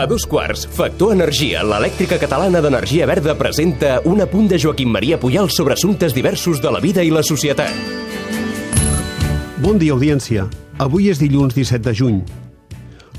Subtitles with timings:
[0.00, 5.18] A dos quarts, Factor Energia, l'elèctrica catalana d'energia verda, presenta un apunt de Joaquim Maria
[5.20, 7.68] Puyal sobre assumptes diversos de la vida i la societat.
[9.60, 10.46] Bon dia, audiència.
[10.80, 12.22] Avui és dilluns 17 de juny.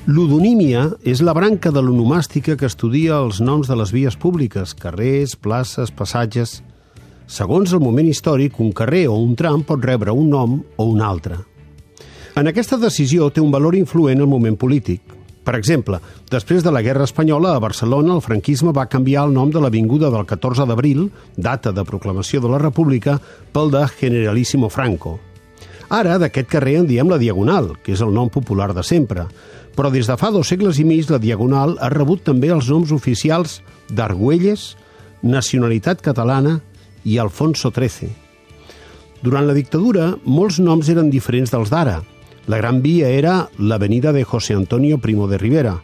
[0.09, 5.37] L'odonímia és la branca de l'onomàstica que estudia els noms de les vies públiques, carrers,
[5.37, 6.63] places, passatges...
[7.31, 10.99] Segons el moment històric, un carrer o un tram pot rebre un nom o un
[10.99, 11.37] altre.
[12.31, 15.01] En aquesta decisió té un valor influent el moment polític.
[15.43, 15.97] Per exemple,
[16.31, 20.11] després de la Guerra Espanyola, a Barcelona el franquisme va canviar el nom de l'avinguda
[20.13, 23.17] del 14 d'abril, data de proclamació de la República,
[23.51, 25.17] pel de Generalísimo Franco.
[25.89, 29.25] Ara, d'aquest carrer en diem la Diagonal, que és el nom popular de sempre,
[29.75, 32.93] però des de fa dos segles i mig la Diagonal ha rebut també els noms
[32.95, 33.59] oficials
[33.91, 34.77] d'Argüelles,
[35.21, 36.61] Nacionalitat Catalana
[37.03, 38.07] i Alfonso XIII.
[39.21, 41.99] Durant la dictadura, molts noms eren diferents dels d'ara.
[42.47, 45.75] La Gran Via era l'Avenida de José Antonio Primo de Rivera,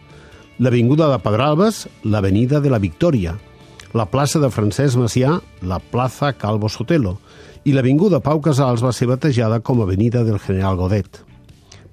[0.57, 3.35] l'Avinguda de Pedralbes, l'Avenida de la Victòria,
[3.93, 7.17] la plaça de Francesc Macià, la plaça Calvo Sotelo,
[7.63, 11.21] i l'Avinguda Pau Casals va ser batejada com Avenida del General Godet.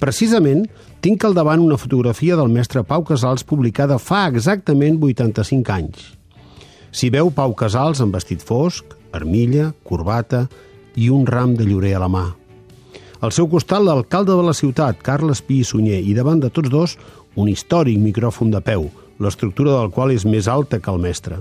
[0.01, 0.65] Precisament,
[1.05, 6.15] tinc al davant una fotografia del mestre Pau Casals publicada fa exactament 85 anys.
[6.95, 10.47] S'hi veu Pau Casals amb vestit fosc, armilla, corbata
[10.97, 12.25] i un ram de llorer a la mà.
[13.25, 16.69] Al seu costat, l'alcalde de la ciutat, Carles Pi i Sunyer, i davant de tots
[16.69, 16.95] dos,
[17.41, 21.39] un històric micròfon de peu, l'estructura del qual és més alta que el mestre.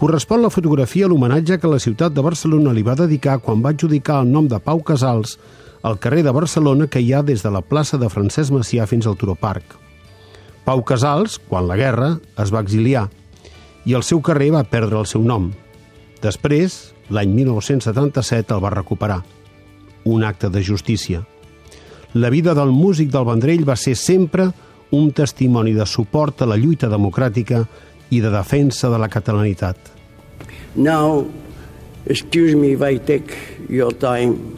[0.00, 3.74] Correspon la fotografia a l'homenatge que la ciutat de Barcelona li va dedicar quan va
[3.76, 5.36] adjudicar el nom de Pau Casals
[5.84, 9.06] al carrer de Barcelona que hi ha des de la plaça de Francesc Macià fins
[9.06, 9.76] al Turó Parc.
[10.64, 13.10] Pau Casals, quan la guerra, es va exiliar
[13.84, 15.52] i el seu carrer va perdre el seu nom.
[16.24, 19.26] Després, l'any 1977, el va recuperar.
[20.08, 21.20] Un acte de justícia.
[22.14, 24.48] La vida del músic del Vendrell va ser sempre
[24.96, 27.66] un testimoni de suport a la lluita democràtica
[28.08, 29.76] i de defensa de la catalanitat.
[30.74, 31.26] Now,
[32.06, 33.36] excuse me if I take
[33.68, 34.56] your time,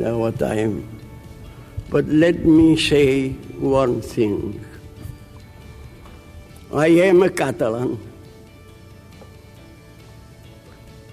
[0.00, 0.84] our time,
[1.90, 4.64] but let me say one thing.
[6.72, 7.98] I am a Catalan.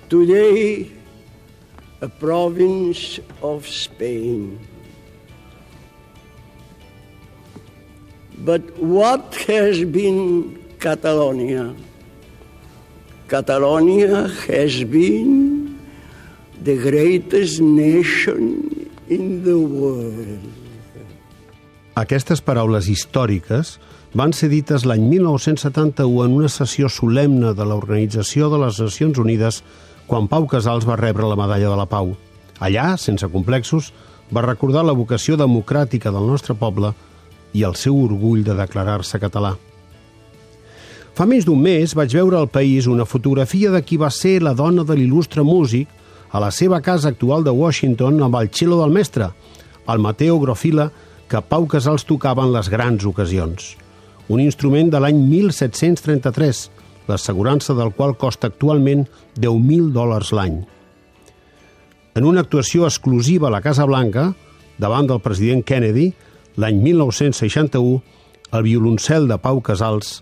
[0.10, 1.03] Today,
[2.04, 4.60] a province of Spain.
[8.44, 11.74] But what has been Catalonia?
[13.30, 15.80] Catalonia has been
[16.62, 20.44] the greatest nation in the world.
[21.96, 23.78] Aquestes paraules històriques
[24.18, 29.64] van ser dites l'any 1971 en una sessió solemne de l'Organització de les Nacions Unides
[30.08, 32.14] quan Pau Casals va rebre la Medalla de la Pau.
[32.60, 33.92] Allà, sense complexos,
[34.34, 36.94] va recordar la vocació democràtica del nostre poble
[37.54, 39.54] i el seu orgull de declarar-se català.
[41.14, 44.56] Fa més d'un mes vaig veure al país una fotografia de qui va ser la
[44.58, 45.90] dona de l'il·lustre músic
[46.34, 49.30] a la seva casa actual de Washington amb el cello del mestre,
[49.88, 50.90] el Mateo Grofila,
[51.30, 53.76] que Pau Casals tocava en les grans ocasions.
[54.34, 56.64] Un instrument de l'any 1733,
[57.08, 59.06] l'assegurança del qual costa actualment
[59.38, 60.62] 10.000 dòlars l'any.
[62.14, 64.32] En una actuació exclusiva a la Casa Blanca,
[64.78, 66.12] davant del president Kennedy,
[66.62, 68.02] l'any 1961,
[68.54, 70.20] el violoncel de Pau Casals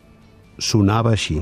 [0.58, 1.42] sonava així.